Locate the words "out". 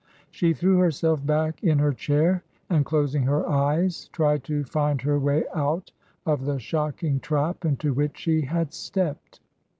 5.53-5.91